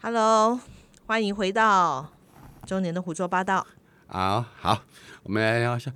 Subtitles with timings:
[0.00, 0.60] Hello，
[1.06, 2.08] 欢迎回到
[2.64, 3.66] 周年的胡说八道。
[4.06, 4.80] 好好，
[5.24, 5.92] 我们来聊一下。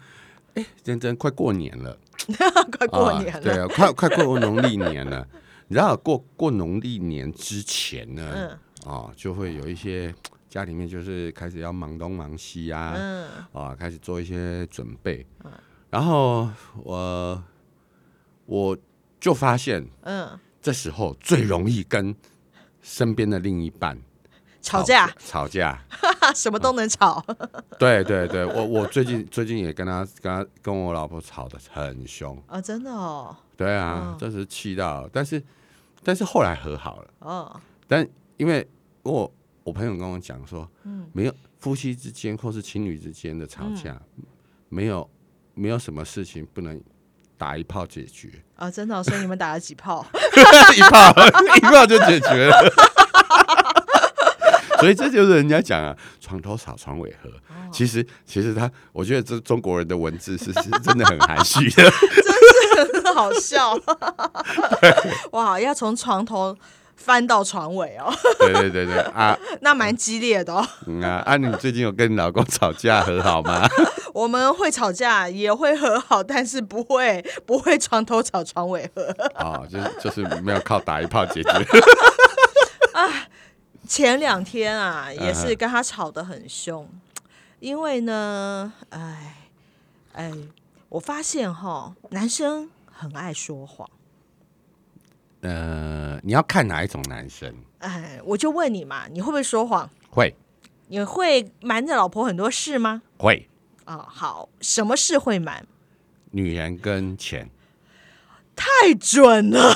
[0.54, 1.96] 哎，真真快过年了，
[2.76, 5.24] 快过年了，对啊，快快过农历年了。
[5.68, 10.12] 你知道过过农历年之前呢，嗯啊，就会有一些
[10.48, 15.24] 家里面就是开始要忙东忙西啊，嗯啊，开始做一些准备。
[15.90, 16.50] 然后
[16.82, 17.40] 我
[18.46, 18.76] 我
[19.20, 22.12] 就发现，嗯，这时候最容易跟
[22.82, 23.96] 身边的另一半。
[24.60, 25.76] 吵架，吵架。
[26.36, 27.24] 什么都能吵。
[27.80, 32.40] 对对对，我我最近最近也跟他跟他跟我老婆吵得很凶。
[32.46, 35.42] 啊，真的哦，对啊，真是气到，但是
[36.04, 37.10] 但是后来和好了。
[37.18, 38.64] 哦，但因为
[39.02, 39.32] 我
[39.64, 44.00] 我朋友跟我讲说，嗯，没有夫妻之间或是情侣之间的吵架，
[44.68, 45.10] 没有
[45.54, 46.80] 没有什么事情不能
[47.42, 50.06] 打一炮解决，啊，真的哦、所以你们打了几炮？
[50.76, 51.12] 一炮
[51.56, 52.56] 一炮就解决了。
[54.78, 57.28] 所以这就是人家讲啊，床头吵，床尾和。
[57.72, 61.82] 其实，其实他，我觉得这中国人的文字是是真的很含蓄的。
[61.82, 63.76] 真是很好笑。
[65.32, 66.56] 哇，要从床头
[66.94, 70.64] 翻到床尾哦，对对对对啊，那蛮激烈的哦。
[70.86, 71.36] 嗯啊啊！
[71.36, 73.68] 你最近有跟你老公吵架和好吗？
[74.12, 79.02] 我们会吵架，也会和好，但是不会不会床头吵，床尾和。
[79.36, 81.50] 哦，就是就是没有靠打一炮解决。
[83.88, 86.88] 前两天啊，也嗯是跟他吵得很凶，
[87.60, 89.36] 因为呢，哎
[90.14, 90.32] 哎，
[90.88, 93.88] 我发现哈，男生很爱说谎。
[95.42, 99.90] 呃，你要看哪一种男生哎，我就问你嘛，你会不会说谎？
[100.08, 100.34] 会
[100.88, 103.02] 你会瞒着老婆很多事吗？
[103.18, 103.48] 会
[103.92, 105.66] 啊、好，什么事会满？
[106.30, 107.50] 女人跟钱
[108.56, 109.74] 太准了，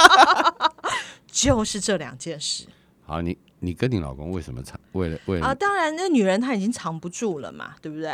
[1.32, 2.66] 就是这两件事
[3.06, 4.78] 好，你你跟你老公为什么藏？
[4.92, 5.50] 为了为了啊。
[5.50, 8.12] 啊当然，那女人她已经藏不住了嘛，对不对？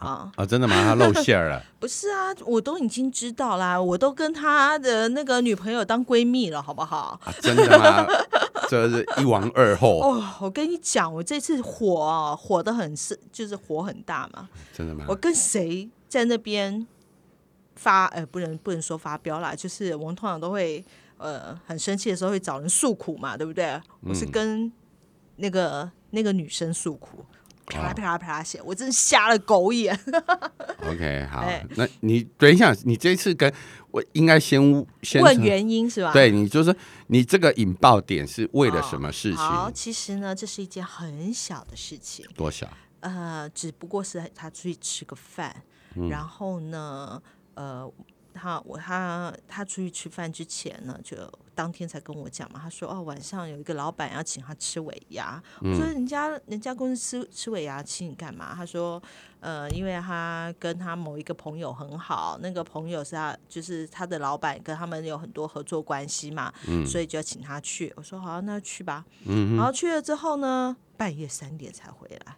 [0.00, 0.74] 啊，真的吗？
[0.82, 7.18] 他露馅儿了 不是啊，我都已经知道啦，我都跟他的那个女朋友当闺蜜了，好不好？
[7.24, 7.32] 啊？
[7.40, 8.04] 真的吗？
[8.68, 14.48] 这是一王二后，哦，我跟你讲，我这次火啊，火的很是，就是火很大嘛。
[14.72, 15.14] 真的吗我？
[15.14, 16.86] 跟谁在那边
[17.76, 20.84] 发，呃，不能不能说发飙啦，就是我们通常都会，
[21.18, 23.80] 呃，很生气的时候会找人诉苦嘛，对不对？
[24.02, 24.72] 我是跟
[25.36, 27.24] 那个那个女生诉苦，
[27.66, 29.98] 啪啦啪啦啪啦写，我真是瞎了狗眼。
[30.86, 33.52] OK，好哎，那你等一下，你这一次跟
[33.94, 34.60] 我应该先
[35.04, 36.12] 先问原因是吧？
[36.12, 36.74] 对你就是
[37.06, 39.38] 你这个引爆点是为了什么事情？
[39.38, 42.68] 好，其实呢，这是一件很小的事情，多小？
[42.98, 45.62] 呃，只不过是他出去吃个饭，
[45.94, 47.22] 嗯然后呢，
[47.54, 47.88] 呃，
[48.32, 51.16] 他我他他出去吃饭之前呢，就
[51.54, 58.54] 当天才跟我讲嘛，他说哦，晚上有一个老板要请他吃尾牙，我嗯说人家人家公司吃吃尾牙请你干嘛？
[58.54, 59.02] 他说
[59.40, 66.52] 呃，因为他跟他某一个朋友很好，那个朋友是他就是他的老板，跟他们有很多合作关系嘛，
[66.86, 67.92] 所以就要请他去。
[67.96, 69.04] 我说好，那去吧。
[69.26, 72.36] 嗯然后去了之后呢，半夜三点才回来。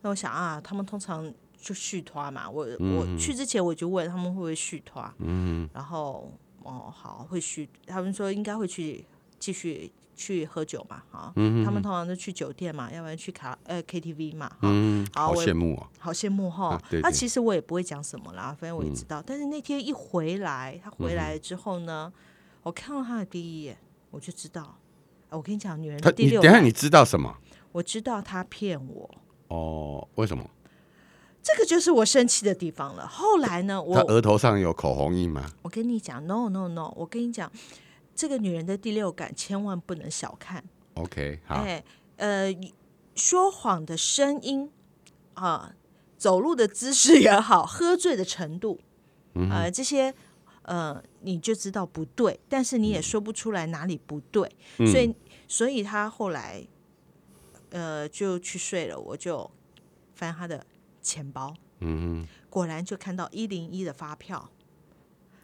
[0.00, 2.48] 那我想啊，他们通常就续团嘛。
[2.48, 6.32] 我、我去之前我就问他们会不会续团，嗯，然后
[6.66, 9.04] 哦好会去，他们说应该会去
[9.38, 11.32] 继续去喝酒嘛，哈，
[11.64, 15.86] 他们通常都去酒店嘛，要不然去卡呃 KTV 嘛，哈，嗯，好羡慕哦。
[15.98, 19.22] 好羡慕哈那其实我也不会讲什么啦，反正我也知道。
[19.24, 22.12] 但是那天一回来，他回来之后呢，
[22.62, 23.76] 我看到他的第一眼，
[24.10, 24.62] 我就知道。
[25.28, 27.36] 啊我跟你讲，女人第六等下你，知道什么？
[27.72, 29.10] 我知道他骗我。
[29.48, 30.48] 哦，为什么？
[31.46, 33.06] 这个就是我生气的地方了。
[33.06, 35.48] 后来呢，他我额头上有口红印吗？
[35.62, 37.48] 我跟你讲，no no no，我跟你讲，
[38.16, 40.64] 这个女人的第六感千万不能小看。
[40.94, 41.84] OK，好，哎，
[42.16, 42.52] 呃，
[43.14, 44.68] 说谎的声音
[45.34, 45.76] 啊，
[46.18, 48.80] 走路的姿势也好，喝醉的程度，
[49.34, 50.12] 嗯呃，这些
[50.62, 55.14] 呃，你就知道不对，但是你也说不出来哪里不对，嗯所以，
[55.46, 56.66] 所以他后来
[57.70, 59.48] 呃就去睡了，我就
[60.16, 60.66] 翻他的
[61.06, 64.50] 钱包，嗯果然就看到一零一的发票，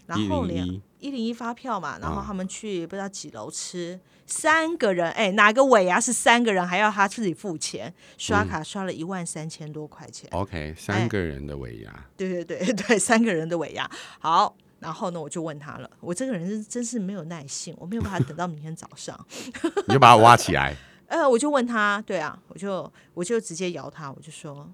[0.06, 7.92] 然后两零一，一零一发票嘛，然后啊他们去不知道几楼吃，三个人，哎，哪个尾牙是三个人还要他自己付钱？
[8.18, 13.88] 刷卡刷了一万三千多块钱，OK，三个人的尾牙，对对对 对，三个人的尾牙。
[14.18, 19.18] 好，然后呢，我就问他了，我这个人是真是没有耐性，我没有办法等到明天早上。
[19.86, 20.74] 你就把它挖起来。
[21.12, 24.66] 呃，我就问他，对啊，我就我就直接摇他，我就说，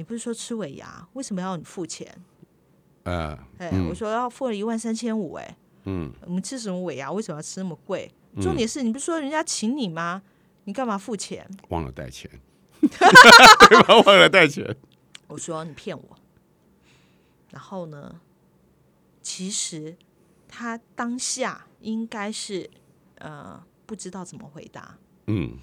[0.00, 2.10] 你不是说吃尾牙，为什么要你付钱？
[3.02, 7.12] 呃，哎、嗯我说要付了一万三千五，哎，嗯，我们吃什么尾牙？
[7.12, 8.10] 为什么要吃那么贵？
[8.40, 10.22] 重点是你不是说人家请你吗？
[10.64, 11.46] 你干嘛付钱？
[11.68, 12.30] 忘了带钱，
[12.80, 14.74] 对吧忘了带钱。
[15.28, 16.16] 我说你骗我。
[17.50, 18.18] 然后呢，
[19.20, 19.94] 其实
[20.48, 22.70] 他当下应该是
[23.18, 25.58] 呃不知道怎么回答，嗯，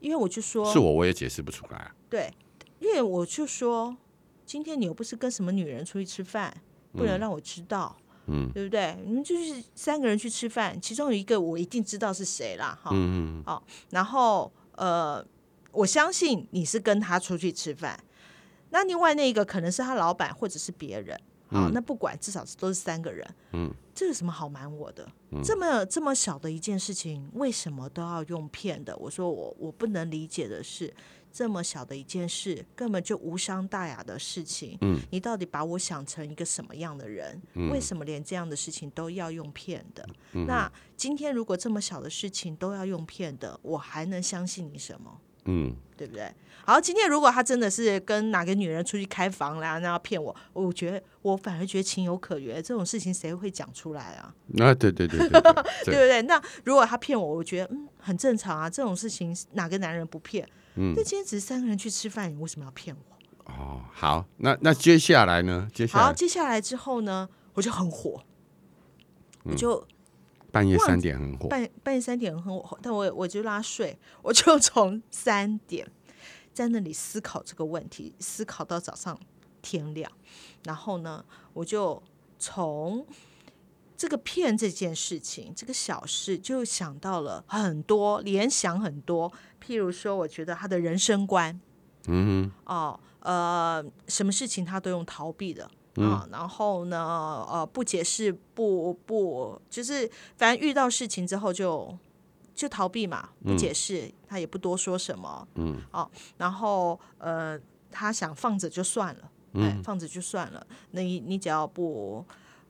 [0.00, 1.94] 因为我就说是我我也解释不出来啊。
[2.10, 2.30] 对，
[2.80, 3.96] 因为我就说
[4.44, 6.54] 今天你又不是跟什么女人出去吃饭，
[6.92, 7.96] 不能让我知道。
[8.30, 8.96] 嗯，对不对？
[9.06, 12.90] 你们就是三个人去吃饭，其中有一个我一定知道是谁啦，哈。
[12.92, 15.24] 嗯嗯好，然后呃，
[15.72, 17.98] 我相信你是跟他出去吃饭，
[18.70, 21.18] 那另外那个可能是他老板或者是别人。
[21.48, 23.26] 好，那不管，至少都是三个人。
[23.52, 25.10] 嗯，这有什么好瞒我的？
[25.42, 28.96] 这么这么小的一件事情，为什么都要用骗的？
[28.98, 30.92] 我说我我不能理解的是，
[31.32, 34.76] 这么小的一件事，根本就无伤大雅的事情。
[34.82, 37.40] 嗯，你到底把我想成一个什么样的人？
[37.70, 40.06] 为什么连这样的事情都要用骗的？
[40.46, 45.20] 那今天如果这么小的事情都要用骗的，我还能相信你什么？
[45.48, 46.30] 嗯，对不对？
[46.66, 52.62] 好，今天如果他真的是跟哪个女人出去开房啦，那要骗我，我觉得我反而觉得情有可原。
[52.62, 54.34] 这种事情谁会讲出来啊？
[54.58, 56.20] 啊，对对对对对 对不对？
[56.22, 58.68] 那如果他骗我，我觉得嗯很正常啊。
[58.68, 60.46] 这种事情哪个男人不骗？
[60.74, 63.50] 嗯，那今天只是三个人去吃饭，你为什么要骗我？
[63.50, 65.66] 哦，好，那那接下来呢？
[65.72, 68.22] 接下好，来接下来之后呢，我就很火，
[69.44, 69.82] 我就
[70.50, 75.86] 半夜三点很火，半半夜三点很火，但我我就拉睡， 我就从三点
[76.54, 79.18] 在那里思考这个问题，思考到早上
[79.60, 80.10] 天亮，
[80.64, 82.02] 然后呢，我就
[82.38, 83.06] 从
[83.96, 89.30] 这个骗这件事情，这个小事，就想到了很多，联想很多，
[89.62, 91.60] 譬如说，我觉得他的人生观，
[92.06, 95.70] 嗯哦，呃，什么事情他都用逃避的。
[96.00, 101.96] 啊，然后呢，呃，不解释，不不，就是反正遇到事情之后就
[102.54, 107.58] 就逃避嘛，不解释，他也不多说什么，嗯，哦，然后呃，
[107.90, 112.24] 他想放着就算了，哎，放着就算了，那你你只要不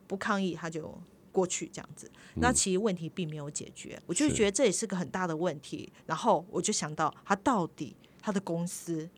[0.07, 0.97] 不抗议，他就
[1.31, 4.33] 过去这样子，那其实问题并没有解决，我就是。
[4.33, 9.09] 觉得这也是个很大的问题，然后我就想到他到底他的公司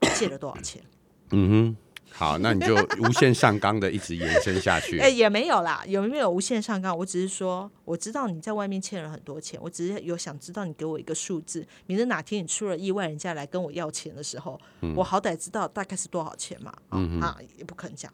[0.16, 0.82] 借了多少钱？
[1.30, 1.76] 嗯哼，
[2.10, 5.08] 好，那你就无限上纲的一直延伸下去哎、。
[5.08, 6.96] 也没有啦，有没有无限上纲？
[6.96, 14.60] 我只是说，我知道你在外面欠了很多钱，我只是有想知道你给我一个数字，免得哪天你出了意外，人家来跟我要钱的时候，
[14.96, 16.72] 我好歹知道大概是多少钱嘛。
[16.88, 18.12] 啊、啊，也不肯讲，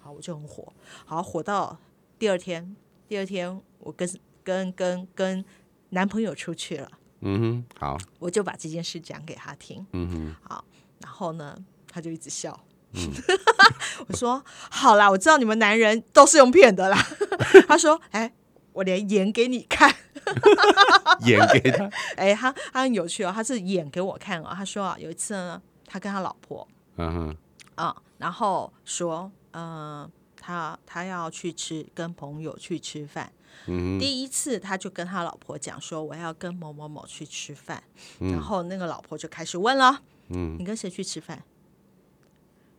[0.00, 0.72] 好，我就很火，
[1.04, 1.78] 好火到
[2.18, 2.74] 第二天，
[3.06, 4.08] 第二天我跟
[4.42, 5.44] 跟跟跟
[5.90, 9.86] 男朋友出去了，嗯哼，好，我就把这件事讲给他听。
[9.92, 10.64] 嗯哼，好，
[11.00, 11.56] 然后呢，
[11.86, 12.58] 他就一直笑。
[14.06, 16.98] 我说好啦，我知道你们男人都是用骗的啦。
[17.66, 18.32] 他说：“哎，
[18.72, 19.92] 我连演给你看。
[21.26, 24.52] 演给他，哎，他他很有趣哦，他是演给我看哦。
[24.54, 27.36] 他说啊，有一次呢，他跟他老婆嗯哼，
[27.74, 33.30] 啊，然后说，嗯、他他要去吃，跟朋友去吃饭。
[33.66, 37.82] 嗯第一次他就跟他老婆讲说，我要跟某某某去吃饭。
[38.20, 40.00] 嗯然后那个老婆就开始问了，
[40.30, 41.42] 嗯你跟谁去吃饭？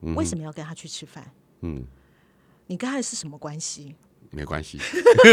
[0.06, 1.30] 嗯为什么要跟他去吃饭？
[1.62, 1.84] 嗯，
[2.68, 3.96] 你跟他是什么关系？
[4.30, 4.80] 没关系，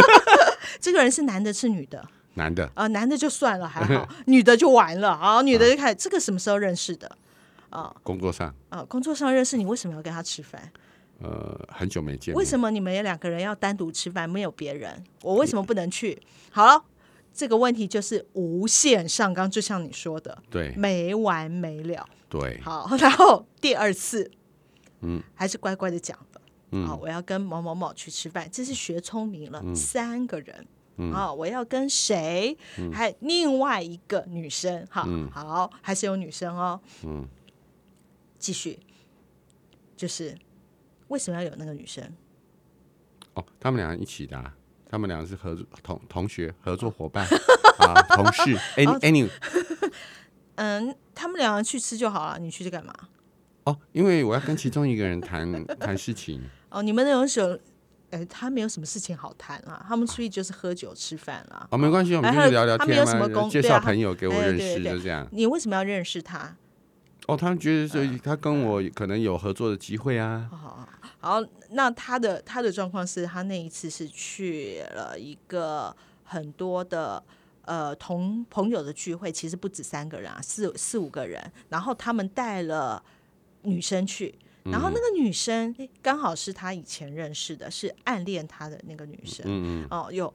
[0.80, 2.08] 这个人是男的，是女的？
[2.34, 5.42] 男的，呃，男的就算了，还好， 女的就完了啊！
[5.42, 7.18] 女的就开始，这个什么时候认识的？
[7.68, 10.72] 啊工作上，啊，工作上认识，你为什么要跟他吃饭？
[11.20, 15.04] 呃，很久没见面，为什么你们两个人要单独吃饭，没有别人？
[15.22, 16.18] 我为什么不能去？
[16.50, 16.82] 好了，
[17.34, 22.06] 这个问题就是无限上纲，就像你说的，对没完没了。
[22.30, 24.30] 对，好， 然后第二次，
[25.02, 26.40] 嗯，还是乖乖的讲的。
[26.70, 30.66] 嗯好，我要跟某某某去吃饭，这是学聪明了，嗯三个人。
[31.12, 32.56] 啊，我要跟谁？
[32.92, 36.80] 还有另外一个女生，哈，嗯好，还是有女生哦。
[37.02, 37.26] 嗯，
[38.38, 38.78] 继续，
[39.96, 40.36] 就是
[41.08, 42.04] 为什么要有那个女生？
[43.34, 44.54] 哦，他们俩一起的啊，
[44.88, 47.26] 他们俩是合作同同学、合作伙伴
[47.80, 48.56] 啊，同事。
[48.76, 49.30] any any
[50.56, 52.94] 嗯，他们两个去吃就好了，你去干嘛？
[53.64, 56.42] 哦，因为我要跟其中一个人谈 谈事情。
[56.68, 57.56] 哦，你们那种时候，
[58.10, 61.66] 哎，他没有什么事情好谈啊，他们出去就是喝酒吃饭啦。
[61.70, 65.26] 哦，没关系，我们就是聊聊天嘛介绍朋友给我认识，就这样。
[65.32, 66.56] 你为什么要认识他？
[67.26, 70.48] 哦，他们觉得说他跟我可能有合作的机会啊。
[70.50, 70.88] 好，
[71.20, 77.22] 好，那他的他的状况是他那一次是去了一个很多的
[77.64, 83.00] 呃同朋友的聚会，其实不止三个人啊，四四五个人，然后他们带了
[83.62, 84.34] 女生去。
[84.64, 89.44] 然后那个女生刚好是他以前认识的，是暗恋他的那个女生。
[89.46, 90.32] 嗯嗯哦，又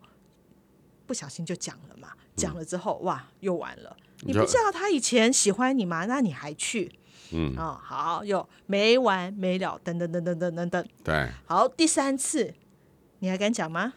[1.05, 3.95] 不小心就讲了嘛，讲了之后哇，又完了。
[4.21, 6.05] 你不知道他以前喜欢你吗？
[6.05, 6.91] 那你还去？
[7.31, 10.85] 嗯，哦，好，又没完没了，等等等等等等等。
[11.03, 12.53] 对，好，第三次，
[13.19, 13.93] 你还敢讲吗？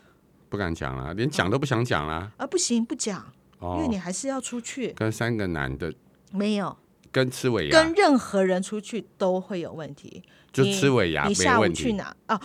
[0.48, 2.32] 不敢讲了，连讲都不想讲了。
[2.36, 4.92] 啊，不行，不讲，因为哦你，还是要出去。
[4.92, 5.92] 跟三个男的
[6.32, 6.76] 没有，
[7.12, 10.22] 跟吃尾牙跟，任何人出去都会有问题。
[10.52, 11.68] 就你吃尾牙没你下午。
[11.68, 12.40] 去哪啊？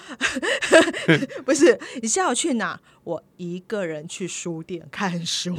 [1.44, 2.80] 不是，你下午去哪？
[3.04, 5.56] 我一个人去书店看书。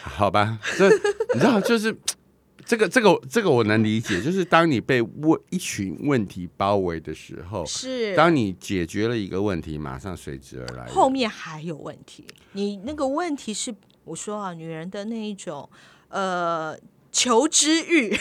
[0.00, 0.88] 好吧，这
[1.34, 1.96] 你知道，就是
[2.64, 10.86] 这个这个这个我能理解，就是当你被问一群问题包围的时候，是，当你解决了一个问题，马上随之而来。
[10.86, 12.26] 后面还有问题。
[12.52, 13.72] 你那个问题是，
[14.08, 15.68] 我说啊，女人的那一种
[16.08, 16.76] 呃
[17.12, 18.18] 求知欲，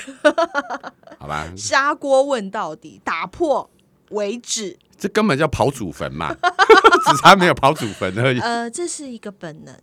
[1.19, 3.69] 好吧，砂锅问到底，打破
[4.09, 4.77] 为止。
[4.97, 6.33] 这根本叫跑祖坟嘛，
[7.05, 8.39] 只差没有跑祖坟而已。
[8.39, 9.75] 呃，这是一个本能。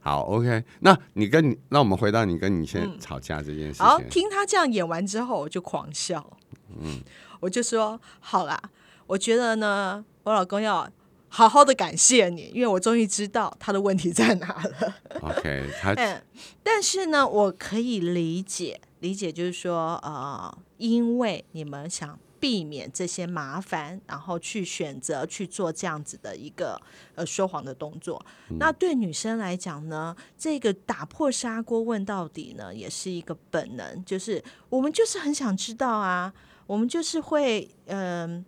[0.00, 4.08] 好，OK，那你跟你，那我们回到你跟你现在吵架这件事情好，情。
[4.10, 6.24] 听他这样演完之后，我就狂笑。
[6.78, 7.00] 嗯，
[7.40, 8.60] 我就说好啦，
[9.06, 10.88] 我觉得呢，我老公要
[11.36, 14.94] 好好的感谢你，因为我终于知道他的问题在哪了。
[15.20, 16.22] OK，他 嗯，
[16.62, 26.80] 但是呢，我可以理解，理解就是说，呃，因为你们想避免这些麻烦，然后去选择去做这样子的一个
[27.16, 28.24] 呃说谎的动作。
[28.60, 36.32] 那对女生来讲呢，这个打破砂锅问到底呢，也是一个本能，就是我们就是很想知道啊，
[36.68, 38.44] 我们就是会嗯、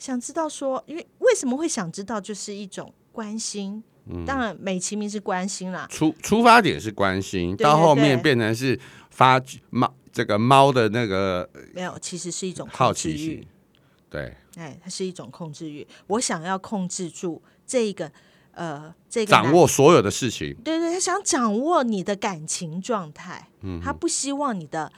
[0.00, 3.80] 想知道说，因为为什么会想知道，就是一种关心。
[4.06, 8.76] 嗯当然，美其名是关心啦，出出发点是关心，对到后面变成是
[9.10, 13.46] 发猫这个猫的那个没有，其实是一种好奇心。。
[14.08, 15.86] 对，哎，它是一种控制欲。
[16.08, 18.10] 我想要控制住这一个
[18.52, 20.52] 呃，这个掌握所有的事情。
[20.64, 24.90] 对对，他想掌握你的感情状态，嗯他不希望你的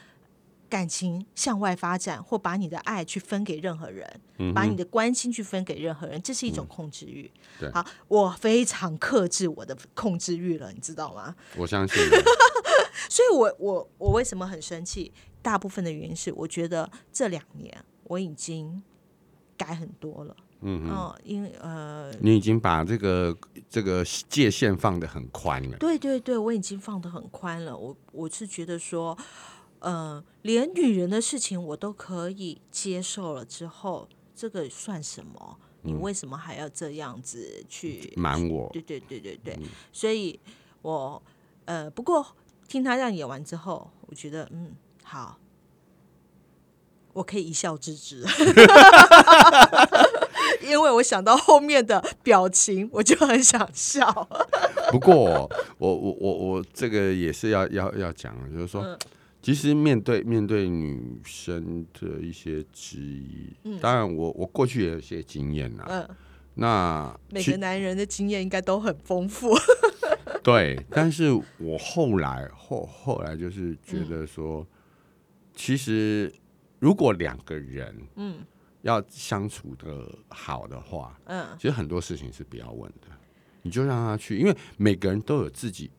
[0.73, 4.19] 感情向外发展，或把你的爱去分给任何人，
[4.55, 7.31] 把你的关心去分给任何人，这是一种控制欲。
[7.35, 11.35] 嗯对好，我非常克制我的控制欲了，你知道吗？
[11.55, 11.95] 我相信
[13.07, 15.13] 所以我我我为什么很生气？
[15.43, 17.71] 大部分的原因是，我觉得这两年
[18.05, 18.81] 我已经
[19.55, 20.35] 改很多了。
[20.65, 23.37] 嗯嗯，因为呃，你已经把这个
[23.69, 25.77] 这个界限放得很宽了。
[25.77, 27.77] 对对对，我已经放得很宽了。
[27.77, 29.15] 我我是觉得说，
[29.83, 35.57] 呃，连女人的事情我都可以接受了之后，这个算什么？
[35.81, 38.13] 你为什么还要这样子去？
[38.15, 39.59] 瞒我，对对对对对，
[39.91, 40.39] 所以
[40.81, 41.21] 我
[41.65, 42.25] 呃，不过
[42.69, 44.71] 听他这样演完之后，我觉得嗯，
[45.03, 45.37] 好，
[47.11, 48.23] 我可以一笑置之，
[50.63, 54.09] 因为我想到后面的表情，我就很想笑。
[54.91, 58.97] 不过我我我我我这个也是要要要讲，就是说，嗯
[59.43, 65.85] 其实面对面对女生的一些质疑，当然我我过去也有一些经验啦。
[65.89, 66.09] 嗯，
[66.53, 69.53] 那每个男人的经验应该都很丰富。
[70.41, 74.65] 对，但是我后来后后来就是觉嗯得说，
[75.53, 76.33] 其实
[76.79, 78.45] 如果两个人嗯
[78.81, 83.07] 要相处的好的话，嗯，其实很多事情是不要问的，
[83.61, 85.91] 你就让他去，因为每个人都有自己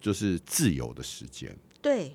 [0.00, 1.56] 就是自由的时间。
[1.80, 2.12] 对。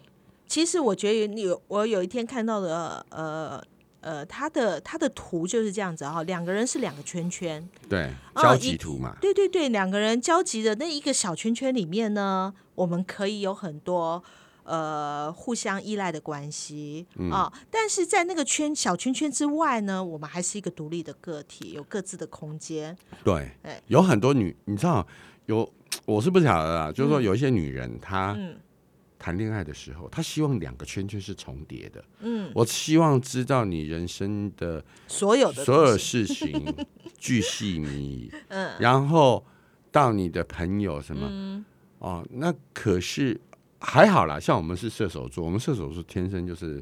[0.50, 3.64] 其实我觉得你有，我有一天看到的，呃
[4.02, 14.24] 呃，他的他的图就是这样子哈，两个人是两个圈圈，对，哦交集图嘛，对对对，两个人交集的那一个小圈圈里面呢，我们可以有很多
[14.64, 22.98] 呃互相依赖的关系啊、但是在那个圈小圈圈之外呢，我们还是一个独立的个体，有各自的空间。
[23.24, 25.06] 对哎，有很多女，你知道
[25.46, 25.70] 有，
[26.06, 28.56] 我是不晓得啊，就是说有一些女人她嗯
[29.20, 32.02] 谈恋爱的时候，他希望两个圈圈是重叠的。
[32.22, 36.74] 嗯，我希望知道你人生的所有的所有事情
[37.20, 38.72] 巨细靡遗，嗯。
[38.80, 39.46] 然后
[39.92, 41.66] 到你的朋友什么、嗯。
[42.00, 43.40] 哦，那可是
[43.82, 46.82] 还好啦，像我们是射手座，我们射手座天生就是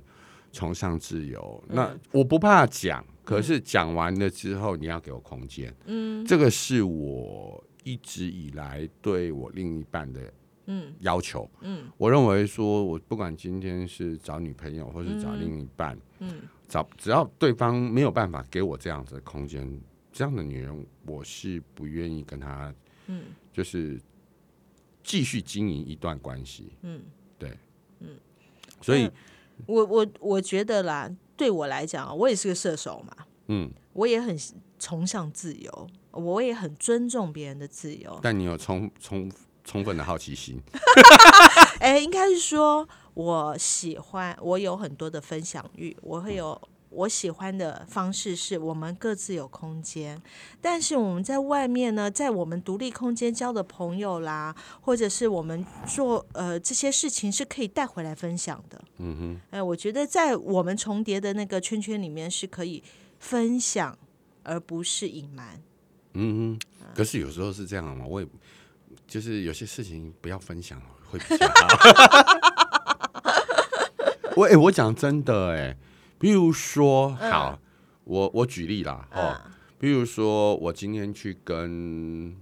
[0.51, 1.63] 崇尚自由。
[1.69, 1.75] 嗯。
[1.75, 5.75] 那我不怕讲，可是讲完了之后，你要给我空间。
[5.85, 6.23] 嗯。
[6.23, 10.31] 这个是我一直以来对我另一半的
[10.67, 10.93] 嗯。
[10.99, 11.49] 要求。
[11.61, 11.89] 嗯。
[11.97, 16.43] 我认为说，我不管今天是找女朋友或是找另一半，嗯。
[16.69, 19.81] 找只要对方没有办法给我这样子的空间，
[20.13, 22.73] 这样的女人，我是不愿意跟她，
[23.07, 23.23] 嗯。
[23.51, 23.99] 就是
[25.03, 26.73] 继续经营一段关系。
[26.81, 27.01] 嗯，
[27.39, 27.57] 对，
[27.99, 28.09] 嗯。
[28.81, 29.13] 所以嗯
[29.65, 34.37] 我我我觉得啦，对我来讲，我也是个射手嘛，嗯，我也很
[34.77, 38.19] 崇尚自由，我也很尊重别人的自由。
[38.21, 39.31] 但你有充充
[39.67, 40.59] 充分的好奇心。
[41.79, 46.59] 哎，应该是说我喜欢，我有很多的分享欲，我会有
[46.89, 50.19] 我喜欢的方式，是我们各自有空间，
[50.61, 58.81] 但是我们在外面呢，在我们独立空间交的朋友啦，或者是我们做呃这些事情是可以带回来分享的。
[58.99, 62.81] 嗯哼，哎，我觉得在我们重叠的那个圈圈里面是可以
[63.19, 63.95] 分享，
[64.43, 65.61] 而不是隐瞒。
[66.13, 68.27] 嗯哼，可是有时候是这样嘛，我也
[69.07, 71.67] 就是有些事情不要分享会比较好。
[74.35, 75.75] 我哎、我讲真的哎、
[76.19, 77.59] 比如说好，
[78.03, 82.35] 我我举例啦哦，嗯比如说我今天去跟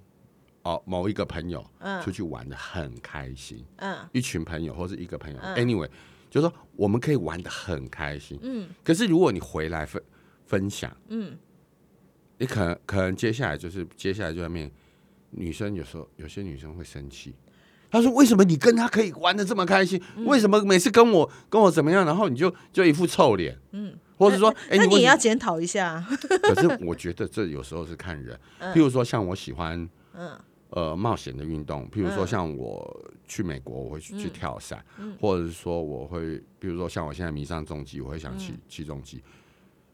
[0.63, 1.65] 哦某一个朋友
[2.03, 3.97] 出去玩的很开心，嗯。
[4.11, 5.53] 一群朋友或是一个朋友、嗯。
[5.55, 5.91] a n y w a y
[6.29, 10.01] 就是说我们可以玩的很开心，嗯，可是如果你回来分
[10.45, 11.37] 分享，嗯，
[12.39, 14.69] 你可能可能接下来就是接下来就要面
[15.35, 17.35] 女生有时候有些女生会生气，
[17.91, 20.25] 她说为什么你跟他可以玩的这么开心，嗯。
[20.25, 26.05] 为什么每次跟我跟我怎么样，然后你就就一副臭脸，嗯，或者说哎、那你也要检讨一下。
[26.41, 28.39] 可是我觉得这有时候是看人，
[28.73, 30.31] 譬如说像我喜欢，嗯。
[30.71, 34.83] 呃，冒险的运动，譬如说像我去美国，我会去去跳伞，
[35.21, 39.21] 或者是说我会，比如说像我现在迷上重机，我会想骑骑重机。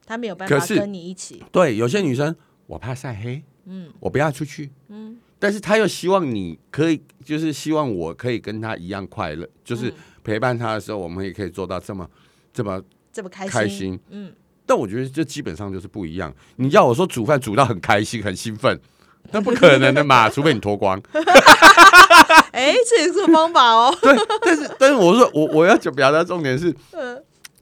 [0.08, 9.92] 他没有办法跟你一起，对，有些女生我怕晒黑，嗯，我不要出去，嗯，但是他又希望你可以，就是希望我可以跟他一样快乐，就是
[10.24, 12.08] 陪伴他的时候，我们也可以做到这么
[12.54, 12.80] 这么
[13.12, 14.32] 这么开心，开心，嗯，
[14.68, 16.32] 但我觉得这基本上就是不一样。
[16.58, 18.80] 你要我说煮饭煮到很开心、很兴奋，
[19.32, 21.02] 那不可能的嘛， 除非你脱光。
[22.54, 23.92] 哎，这也是个方法哦。
[24.00, 27.22] 对，但是但是我说我我要讲表达重点是，嗯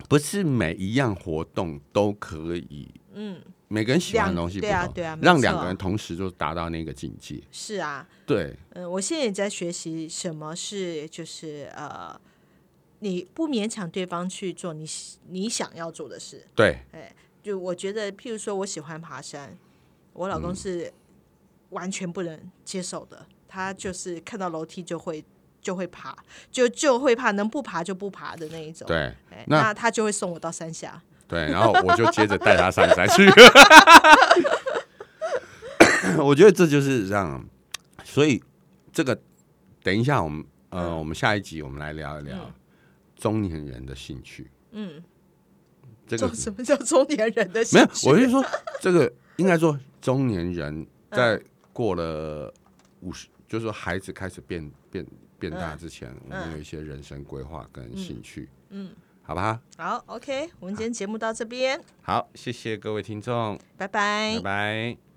[0.10, 3.38] 不是每一样活动都可以，嗯，
[3.70, 7.42] 每个人喜欢的东西不同，对啊对啊让两个人同时就达到那个境界。
[7.52, 12.20] 是啊，对，嗯，我现在也在学习什么是就是呃，
[13.00, 14.86] 你不勉强对方去做你
[15.28, 16.46] 你想要做的事。
[16.56, 19.58] 对，哎就我觉得，譬如说我喜欢爬山，
[20.14, 20.92] 我老嗯公是
[21.70, 25.24] 完全不能接受的，他就是看到楼梯就会
[25.62, 26.18] 就会爬，
[26.52, 28.88] 就就会怕，能不爬就不爬的那一种。
[28.88, 29.14] 对，
[29.48, 31.02] 那他就会送我到山下。
[31.30, 33.26] 对，然后我就接着带他上山去。
[36.20, 37.46] 我觉得这就是这样，
[38.04, 38.44] 所以
[38.92, 39.18] 这个
[39.84, 42.52] 等一下我们呃，我们下一集我们来聊一聊
[43.16, 44.50] 中年人的兴趣。
[44.72, 45.04] 嗯，
[46.08, 47.88] 这个 什么叫中年人的没有？
[48.06, 48.44] 我是说
[48.82, 51.40] 这个应该说中年人在
[51.72, 52.52] 过了
[53.02, 55.06] 五十，就是说孩子开始变变
[55.38, 58.50] 变大之前，我们有一些人生规划跟兴趣。
[58.70, 58.92] 嗯，
[59.30, 64.34] 好不好，好，OK，我们今天节目到这边，好，谢谢各位听众，拜拜。
[64.38, 65.09] 拜拜。